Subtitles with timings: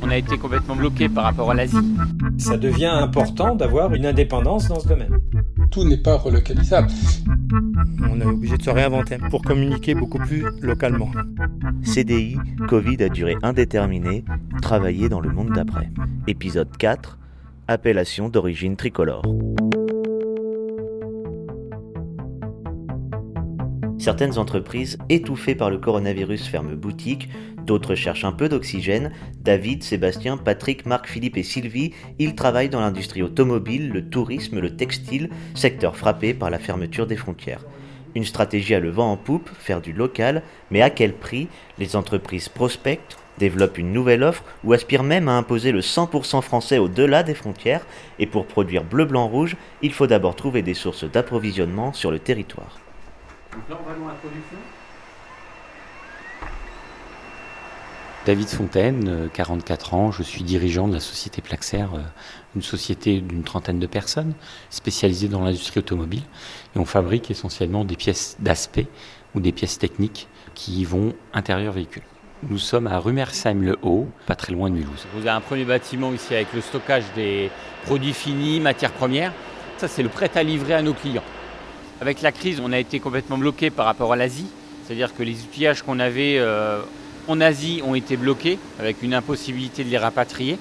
[0.00, 1.76] On a été complètement bloqué par rapport à l'Asie.
[2.38, 5.18] Ça devient important d'avoir une indépendance dans ce domaine.
[5.72, 6.88] Tout n'est pas relocalisable.
[8.08, 11.10] On est obligé de se réinventer pour communiquer beaucoup plus localement.
[11.82, 12.36] CDI,
[12.68, 14.24] Covid a duré indéterminé,
[14.62, 15.90] travailler dans le monde d'après.
[16.28, 17.18] Épisode 4,
[17.66, 19.24] appellation d'origine tricolore.
[24.00, 27.28] Certaines entreprises, étouffées par le coronavirus, ferment boutique,
[27.66, 29.12] d'autres cherchent un peu d'oxygène.
[29.42, 34.74] David, Sébastien, Patrick, Marc, Philippe et Sylvie, ils travaillent dans l'industrie automobile, le tourisme, le
[34.74, 37.66] textile, secteur frappé par la fermeture des frontières.
[38.14, 41.48] Une stratégie à le vent en poupe, faire du local, mais à quel prix?
[41.76, 46.78] Les entreprises prospectent, développent une nouvelle offre ou aspirent même à imposer le 100% français
[46.78, 47.84] au-delà des frontières.
[48.18, 52.18] Et pour produire bleu, blanc, rouge, il faut d'abord trouver des sources d'approvisionnement sur le
[52.18, 52.80] territoire.
[53.52, 54.58] Donc là, on va dans la production.
[58.26, 61.86] David Fontaine, 44 ans, je suis dirigeant de la société Plaxer,
[62.54, 64.34] une société d'une trentaine de personnes
[64.68, 66.22] spécialisée dans l'industrie automobile.
[66.76, 68.88] Et on fabrique essentiellement des pièces d'aspect
[69.34, 72.02] ou des pièces techniques qui vont intérieur véhicule.
[72.42, 75.06] Nous sommes à Rumersheim-le-Haut, pas très loin de Mulhouse.
[75.14, 77.50] Vous avez un premier bâtiment ici avec le stockage des
[77.84, 79.32] produits finis, matières premières.
[79.78, 81.24] Ça, c'est le prêt à livrer à nos clients.
[82.00, 84.46] Avec la crise, on a été complètement bloqué par rapport à l'Asie.
[84.86, 86.80] C'est-à-dire que les outillages qu'on avait euh,
[87.28, 90.58] en Asie ont été bloqués avec une impossibilité de les rapatrier.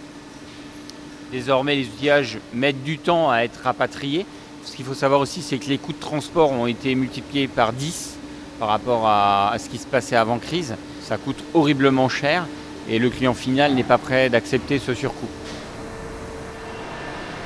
[1.32, 4.26] Désormais, les outillages mettent du temps à être rapatriés.
[4.66, 7.72] Ce qu'il faut savoir aussi, c'est que les coûts de transport ont été multipliés par
[7.72, 8.18] 10
[8.60, 10.76] par rapport à, à ce qui se passait avant crise.
[11.02, 12.46] Ça coûte horriblement cher
[12.90, 15.30] et le client final n'est pas prêt d'accepter ce surcoût.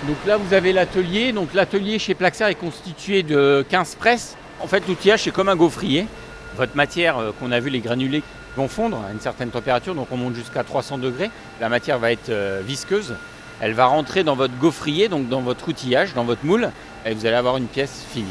[0.07, 1.31] Donc là, vous avez l'atelier.
[1.31, 4.35] Donc l'atelier chez Plaxer est constitué de 15 presses.
[4.59, 6.07] En fait, l'outillage, c'est comme un gaufrier.
[6.57, 8.21] Votre matière euh, qu'on a vu, les granulés,
[8.57, 9.95] vont fondre à une certaine température.
[9.95, 11.31] Donc on monte jusqu'à 300 degrés.
[11.61, 13.15] La matière va être euh, visqueuse.
[13.61, 16.69] Elle va rentrer dans votre gaufrier, donc dans votre outillage, dans votre moule.
[17.05, 18.27] Et vous allez avoir une pièce finie.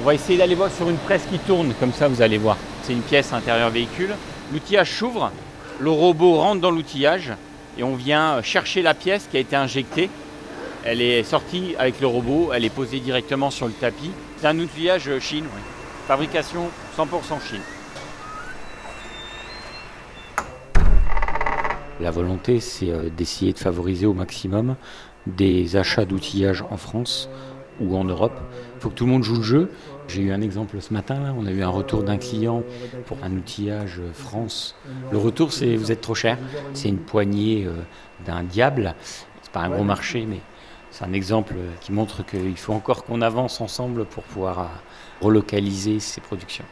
[0.00, 1.74] On va essayer d'aller voir sur une presse qui tourne.
[1.78, 2.56] Comme ça, vous allez voir.
[2.82, 4.14] C'est une pièce intérieur véhicule.
[4.52, 5.30] L'outillage s'ouvre.
[5.78, 7.32] Le robot rentre dans l'outillage.
[7.78, 10.10] Et on vient chercher la pièce qui a été injectée
[10.84, 14.10] elle est sortie avec le robot, elle est posée directement sur le tapis.
[14.38, 15.60] C'est un outillage Chine, oui.
[16.06, 17.06] fabrication 100%
[17.46, 17.60] Chine.
[22.00, 24.76] La volonté, c'est euh, d'essayer de favoriser au maximum
[25.26, 27.28] des achats d'outillage en France
[27.78, 28.40] ou en Europe.
[28.76, 29.70] Il faut que tout le monde joue le jeu.
[30.08, 32.62] J'ai eu un exemple ce matin, on a eu un retour d'un client
[33.06, 34.74] pour un outillage France.
[35.12, 36.38] Le retour, c'est vous êtes trop cher.
[36.72, 37.74] C'est une poignée euh,
[38.24, 38.94] d'un diable.
[39.42, 40.40] C'est pas un gros marché, mais
[40.90, 44.70] c'est un exemple qui montre qu'il faut encore qu'on avance ensemble pour pouvoir
[45.20, 46.64] relocaliser ces productions.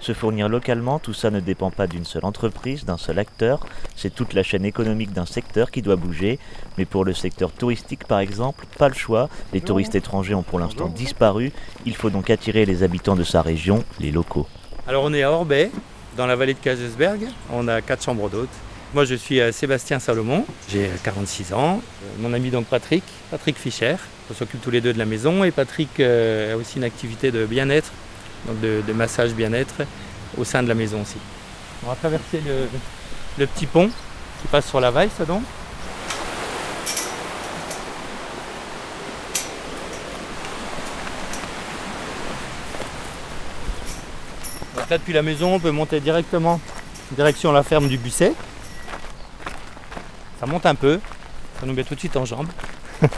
[0.00, 4.14] Se fournir localement, tout ça ne dépend pas d'une seule entreprise, d'un seul acteur, c'est
[4.14, 6.38] toute la chaîne économique d'un secteur qui doit bouger.
[6.76, 10.58] Mais pour le secteur touristique par exemple, pas le choix, les touristes étrangers ont pour
[10.58, 11.52] l'instant disparu,
[11.86, 14.46] il faut donc attirer les habitants de sa région, les locaux.
[14.86, 15.70] Alors on est à Orbay,
[16.18, 18.50] dans la vallée de Kazesberg, on a quatre chambres d'hôtes.
[18.94, 21.80] Moi, je suis euh, Sébastien Salomon, j'ai 46 ans.
[22.04, 23.96] Euh, mon ami donc Patrick, Patrick Fischer.
[24.30, 27.32] On s'occupe tous les deux de la maison et Patrick euh, a aussi une activité
[27.32, 27.90] de bien-être,
[28.46, 29.82] donc de, massage bien-être
[30.38, 31.16] au sein de la maison aussi.
[31.84, 32.40] On va traverser
[33.36, 35.42] le, petit pont qui passe sur la Weiss donc.
[44.88, 46.60] là, depuis la maison, on peut monter directement
[47.10, 48.34] direction la ferme du Busset.
[50.44, 51.00] Ça monte un peu,
[51.58, 52.50] ça nous met tout de suite en jambes.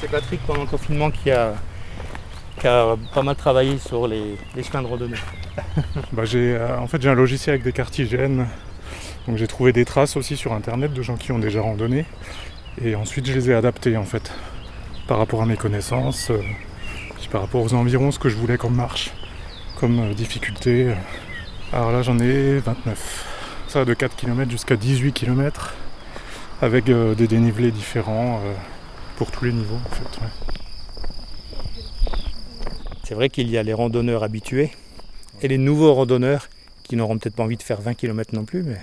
[0.00, 1.52] C'est Patrick pendant le confinement qui a,
[2.62, 5.18] pas mal travaillé sur les, chemins de randonnée.
[6.12, 8.48] bah euh, en fait j'ai un logiciel avec des cartigènes.
[9.28, 12.06] Donc j'ai trouvé des traces aussi sur internet de gens qui ont déjà randonné.
[12.82, 14.32] Et ensuite je les ai adaptés en fait.
[15.06, 16.40] Par rapport à mes connaissances, euh,
[17.30, 19.12] par rapport aux environs, ce que je voulais comme marche,
[19.78, 20.94] comme euh, difficulté.
[21.70, 23.35] Alors là j'en ai 29
[23.74, 25.74] de 4 km jusqu'à 18 km
[26.62, 28.54] avec euh, des dénivelés différents euh,
[29.16, 30.20] pour tous les niveaux en fait.
[33.04, 34.70] C'est vrai qu'il y a les randonneurs habitués
[35.42, 36.48] et les nouveaux randonneurs
[36.84, 38.78] qui n'auront peut-être pas envie de faire 20 km non plus, mais,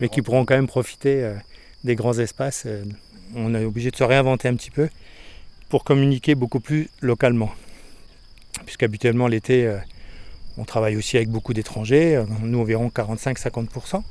[0.00, 1.34] mais qui pourront quand même profiter euh,
[1.82, 2.66] des grands espaces.
[3.34, 4.88] on est obligé de se réinventer un petit peu
[5.68, 7.50] pour communiquer beaucoup plus localement.
[8.66, 9.78] Puisqu'habituellement l'été,
[10.58, 14.02] on travaille aussi avec beaucoup d'étrangers, nous environ 45-50%.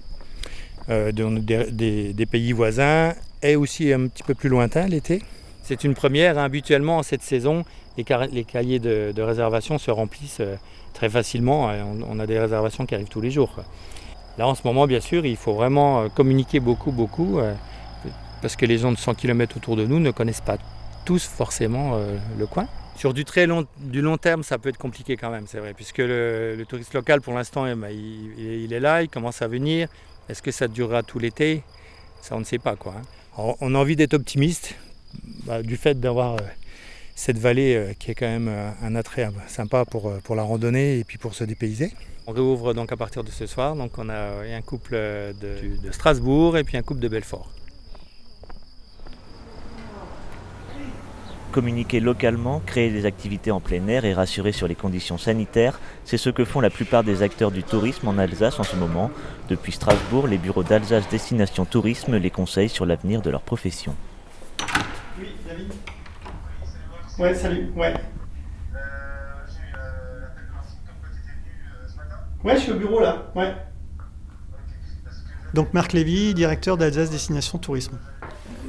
[0.90, 3.14] Euh, des, pays voisins
[3.44, 5.22] et aussi un petit peu plus lointain l'été.
[5.64, 6.38] C'est une première.
[6.38, 6.46] Hein.
[6.46, 7.66] Habituellement, en cette saison,
[7.98, 10.56] les, les cahiers de, réservation se remplissent euh,
[10.94, 11.70] très facilement.
[12.10, 13.64] On, a des réservations qui arrivent tous les jours.
[14.38, 17.54] Là, en ce moment, bien sûr, il faut vraiment euh, communiquer beaucoup, beaucoup, euh,
[18.42, 20.58] parce que les gens de 100 km autour de nous ne connaissent pas
[21.06, 22.68] tous forcément euh, le coin.
[22.96, 25.74] Sur du très long, du long terme, ça peut être compliqué quand même, c'est vrai,
[25.74, 29.42] puisque le, le touriste local, pour l'instant, eh ben, il, il, est là, il commence
[29.42, 29.88] à venir.
[30.30, 31.64] Est-ce que ça durera tout l'été?
[32.22, 32.76] Ça, on ne sait pas.
[32.76, 33.54] Quoi, hein.
[33.62, 34.76] On a envie d'être optimiste
[35.46, 36.40] bah, du fait d'avoir euh,
[37.16, 41.00] cette vallée euh, qui est quand même euh, un attrait sympa pour, pour la randonnée
[41.00, 41.94] et puis pour se dépayser.
[42.26, 43.76] On réouvre donc à partir de ce soir.
[43.76, 47.50] Donc on a un couple de, de Strasbourg et puis un couple de Belfort.
[51.52, 56.18] Communiquer localement, créer des activités en plein air et rassurer sur les conditions sanitaires, c'est
[56.18, 59.10] ce que font la plupart des acteurs du tourisme en Alsace en ce moment.
[59.50, 63.96] Depuis Strasbourg, les bureaux d'Alsace Destination Tourisme les conseillent sur l'avenir de leur profession.
[65.20, 65.74] Oui, David
[67.18, 67.94] Ouais, salut, ouais.
[72.44, 73.56] Ouais, je suis au bureau là, ouais.
[75.54, 77.98] Donc Marc Lévy, directeur d'Alsace Destination Tourisme.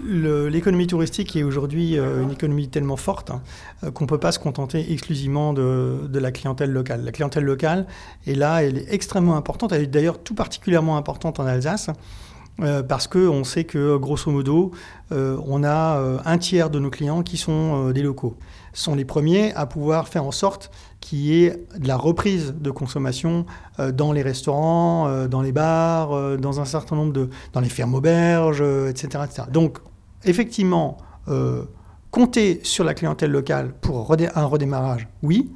[0.05, 3.43] L'économie touristique est aujourd'hui euh, une économie tellement forte hein,
[3.93, 7.05] qu'on ne peut pas se contenter exclusivement de, de, la clientèle locale.
[7.05, 7.87] La clientèle locale
[8.27, 11.91] est là, elle est extrêmement importante, elle est d'ailleurs tout particulièrement importante en Alsace.
[12.61, 14.73] Euh, parce qu'on sait que, grosso modo,
[15.13, 18.37] euh, on a euh, un tiers de nos clients qui sont des locaux.
[18.73, 20.71] Ce sont les premiers à pouvoir faire en sorte
[21.01, 23.47] qu'il y ait de la reprise de consommation
[23.93, 27.29] dans les restaurants, dans les bars, dans un certain nombre de...
[27.53, 29.43] dans les fermes auberges, etc., etc.
[29.51, 29.79] Donc,
[30.25, 30.99] effectivement,
[32.11, 35.51] compter sur la clientèle locale pour un redémarrage, oui.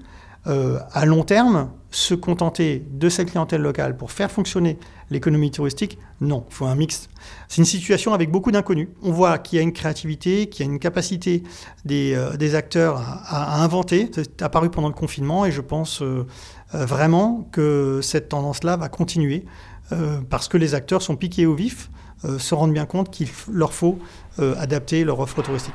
[0.44, 4.79] À long terme, se contenter de cette clientèle locale pour faire fonctionner
[5.11, 7.09] l'économie touristique, non, il faut un mix.
[7.49, 8.89] C'est une situation avec beaucoup d'inconnus.
[9.03, 11.43] On voit qu'il y a une créativité, qu'il y a une capacité
[11.85, 14.11] des, euh, acteurs à, inventer.
[14.12, 16.27] C'est apparu pendant le confinement et je pense euh,
[16.75, 19.44] euh, vraiment que cette tendance-là va continuer
[19.93, 21.91] euh, parce que les acteurs sont piqués au vif,
[22.25, 23.99] euh, se rendent bien compte qu'il leur faut
[24.39, 25.75] euh, adapter leur offre touristique.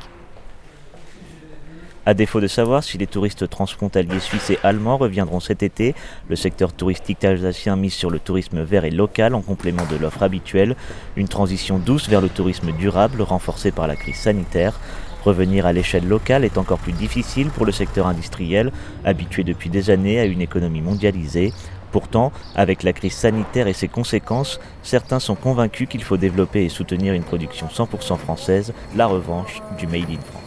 [2.07, 5.93] À défaut de savoir si les touristes transfrontaliers suisses et allemands reviendront cet été,
[6.29, 10.23] le secteur touristique alsacien mise sur le tourisme vert et local en complément de l'offre
[10.23, 10.77] habituelle,
[11.17, 14.79] une transition douce vers le tourisme durable renforcée par la crise sanitaire.
[15.25, 18.71] Revenir à l'échelle locale est encore plus difficile pour le secteur industriel,
[19.03, 21.51] habitué depuis des années à une économie mondialisée.
[21.91, 26.69] Pourtant, avec la crise sanitaire et ses conséquences, certains sont convaincus qu'il faut développer et
[26.69, 30.46] soutenir une production 100% française, la revanche du Made in France.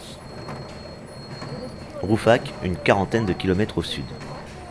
[2.01, 4.05] Roufac, une quarantaine de kilomètres au sud.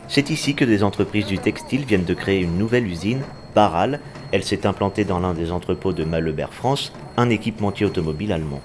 [0.09, 3.23] C'est ici que des entreprises du textile viennent de créer une nouvelle usine,
[3.55, 4.01] Baral.
[4.33, 8.61] Elle s'est implantée dans l'un des entrepôts de Malebert France, un équipementier automobile allemand.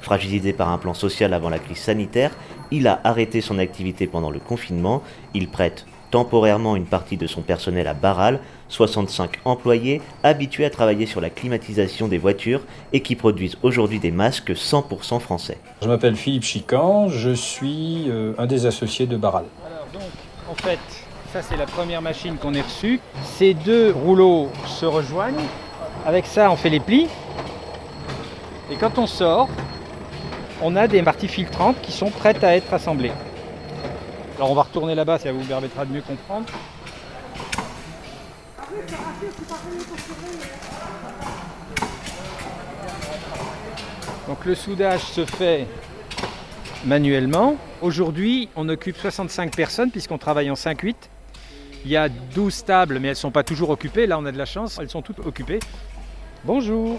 [0.00, 2.32] Fragilisé par un plan social avant la crise sanitaire,
[2.70, 5.02] il a arrêté son activité pendant le confinement.
[5.34, 11.06] Il prête temporairement une partie de son personnel à Baral, 65 employés habitués à travailler
[11.06, 12.62] sur la climatisation des voitures
[12.92, 15.58] et qui produisent aujourd'hui des masques 100% français.
[15.82, 19.44] Je m'appelle Philippe Chican, je suis euh, un des associés de Baral.
[19.66, 20.10] Alors donc,
[20.50, 20.78] en fait,
[21.32, 23.00] ça c'est la première machine qu'on ait reçue.
[23.22, 25.46] Ces deux rouleaux se rejoignent.
[26.06, 27.08] Avec ça, on fait les plis.
[28.70, 29.48] Et quand on sort,
[30.62, 33.12] on a des parties filtrantes qui sont prêtes à être assemblées.
[34.40, 36.46] Alors on va retourner là-bas, ça vous permettra de mieux comprendre.
[44.26, 45.66] Donc le soudage se fait
[46.86, 47.56] manuellement.
[47.82, 50.94] Aujourd'hui, on occupe 65 personnes puisqu'on travaille en 5-8.
[51.84, 54.06] Il y a 12 tables, mais elles ne sont pas toujours occupées.
[54.06, 55.60] Là, on a de la chance, elles sont toutes occupées.
[56.46, 56.98] Bonjour.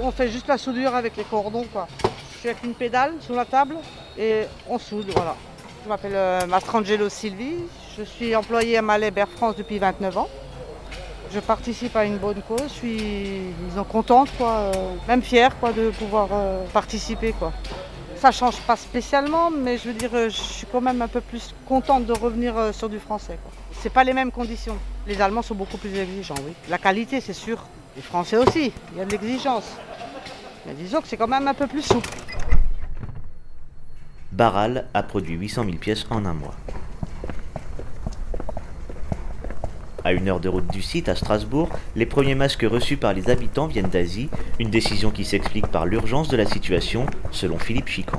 [0.00, 1.66] On fait juste la soudure avec les cordons.
[1.72, 1.86] Quoi.
[2.32, 3.76] Je suis avec une pédale sur la table
[4.18, 5.06] et on soude.
[5.14, 5.36] Voilà.
[5.82, 7.56] Je m'appelle euh, Mastrangelo Sylvie.
[7.96, 10.28] Je suis employée à Malais France depuis 29 ans.
[11.32, 12.64] Je participe à une bonne cause.
[12.64, 13.42] Je suis
[13.88, 17.32] contente, quoi, euh, même fière quoi, de pouvoir euh, participer.
[17.32, 17.52] Quoi.
[18.16, 21.54] Ça change pas spécialement, mais je veux dire, je suis quand même un peu plus
[21.66, 23.38] contente de revenir sur du français.
[23.82, 24.76] Ce pas les mêmes conditions.
[25.06, 26.52] Les Allemands sont beaucoup plus exigeants, oui.
[26.68, 27.64] La qualité, c'est sûr.
[27.96, 29.64] Les Français aussi, il y a de l'exigence.
[30.66, 32.10] Mais disons que c'est quand même un peu plus souple.
[34.40, 36.54] Baral a produit 800 000 pièces en un mois.
[40.02, 43.28] À une heure de route du site, à Strasbourg, les premiers masques reçus par les
[43.28, 48.16] habitants viennent d'Asie, une décision qui s'explique par l'urgence de la situation, selon Philippe Chican.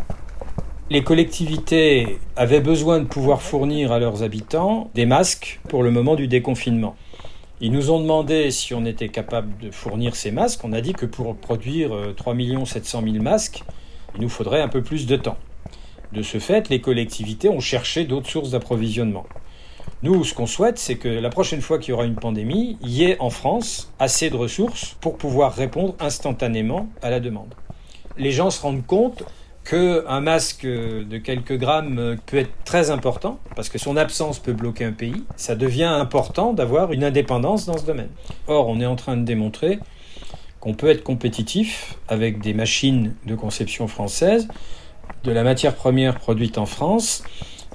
[0.91, 6.13] Les collectivités avaient besoin de pouvoir fournir à leurs habitants des masques pour le moment
[6.13, 6.95] du déconfinement.
[7.61, 10.63] Ils nous ont demandé si on était capable de fournir ces masques.
[10.63, 12.35] On a dit que pour produire 3
[12.67, 13.63] 700 000 masques,
[14.13, 15.37] il nous faudrait un peu plus de temps.
[16.13, 19.25] De ce fait, les collectivités ont cherché d'autres sources d'approvisionnement.
[20.03, 22.89] Nous, ce qu'on souhaite, c'est que la prochaine fois qu'il y aura une pandémie, il
[22.89, 27.53] y ait en France assez de ressources pour pouvoir répondre instantanément à la demande.
[28.17, 29.23] Les gens se rendent compte
[29.63, 34.85] qu'un masque de quelques grammes peut être très important, parce que son absence peut bloquer
[34.85, 38.09] un pays, ça devient important d'avoir une indépendance dans ce domaine.
[38.47, 39.79] Or, on est en train de démontrer
[40.59, 44.47] qu'on peut être compétitif avec des machines de conception française,
[45.23, 47.23] de la matière première produite en France,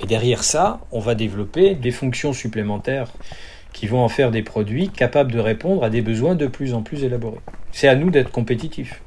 [0.01, 3.09] et derrière ça, on va développer des fonctions supplémentaires
[3.73, 6.83] qui vont en faire des produits capables de répondre à des besoins de plus en
[6.83, 7.41] plus élaborés.
[7.73, 9.03] C'est à nous d'être compétitifs.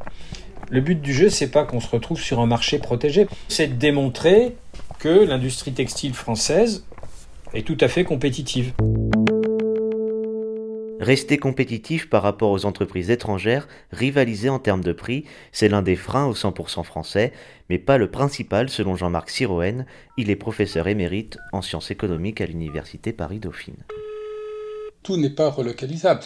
[0.70, 3.74] Le but du jeu, c'est pas qu'on se retrouve sur un marché protégé, c'est de
[3.74, 4.56] démontrer
[5.00, 6.86] que l'industrie textile française
[7.54, 8.74] est tout à fait compétitive.
[11.00, 15.96] Rester compétitif par rapport aux entreprises étrangères, rivaliser en termes de prix, c'est l'un des
[15.96, 17.32] freins au 100% français,
[17.70, 19.86] mais pas le principal selon Jean-Marc Siroen,
[20.18, 23.78] il est professeur émérite en sciences économiques à l'université Paris-Dauphine
[25.04, 26.22] tout n'est pas relocalisable.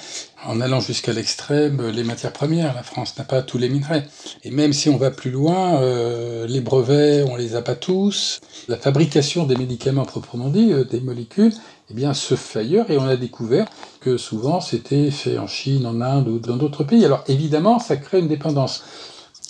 [0.45, 4.07] En allant jusqu'à l'extrême, les matières premières, la France n'a pas tous les minerais.
[4.43, 8.39] Et même si on va plus loin, euh, les brevets, on les a pas tous.
[8.67, 11.53] La fabrication des médicaments proprement dit, euh, des molécules,
[11.89, 13.67] eh bien, se fait ailleurs et on a découvert
[13.99, 17.05] que souvent c'était fait en Chine, en Inde ou dans d'autres pays.
[17.05, 18.83] Alors évidemment, ça crée une dépendance.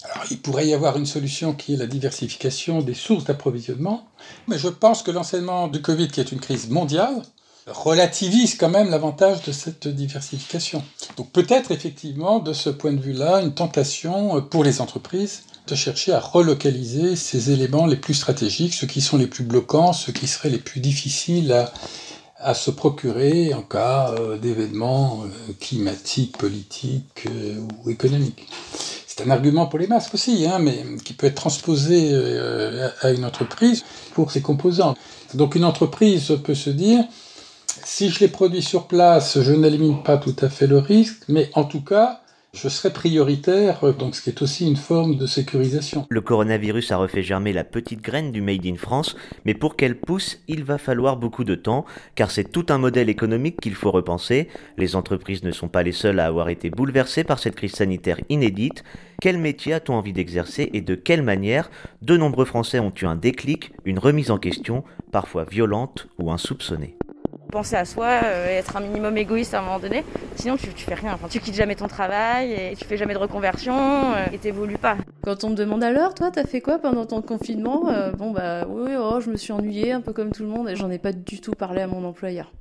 [0.03, 4.05] Alors, il pourrait y avoir une solution qui est la diversification des sources d'approvisionnement,
[4.47, 7.23] mais je pense que l'enseignement du Covid, qui est une crise mondiale,
[7.67, 10.83] relativise quand même l'avantage de cette diversification.
[11.17, 15.75] Donc peut-être effectivement de ce point de vue-là une tentation euh, pour les entreprises de
[15.75, 20.11] chercher à relocaliser ces éléments les plus stratégiques, ceux qui sont les plus bloquants, ceux
[20.11, 21.71] qui seraient les plus difficiles à,
[22.37, 27.27] à se procurer en cas euh, d'événements euh, climatiques, politiques
[27.85, 28.49] ou économiques.
[29.07, 32.15] C'est un argument pour les masques aussi, hein, mais qui peut être transposé
[33.01, 34.95] à une entreprise pour ses composants.
[35.35, 37.05] Donc une entreprise peut se dire,
[37.95, 41.51] si je les produis sur place, je n'élimine pas tout à fait le risque, mais
[41.53, 42.21] en tout cas,
[42.51, 46.07] je serai prioritaire, donc ce qui est aussi une forme de sécurisation.
[46.09, 49.99] Le coronavirus a refait germer la petite graine du Made in France, mais pour qu'elle
[49.99, 51.85] pousse, il va falloir beaucoup de temps,
[52.15, 54.47] car c'est tout un modèle économique qu'il faut repenser.
[54.79, 58.17] Les entreprises ne sont pas les seules à avoir été bouleversées par cette crise sanitaire
[58.27, 58.83] inédite.
[59.21, 61.69] Quel métier a-t-on envie d'exercer et de quelle manière?
[62.01, 66.97] De nombreux Français ont eu un déclic, une remise en question, parfois violente ou insoupçonnée
[67.53, 70.03] penser à soi, euh, être un minimum égoïste à un moment donné.
[70.35, 71.19] Sinon, tu, tu fais rien.
[71.29, 74.97] Tu quittes jamais ton travail et tu fais jamais de reconversion euh, et t'évolues pas.
[75.23, 77.89] Quand on me demande alors, toi, t'as fait quoi pendant ton confinement?
[77.89, 80.67] Euh, Bon, bah oui, oh, je me suis ennuyée un peu comme tout le monde
[80.67, 82.51] et j'en ai pas du tout parlé à mon employeur.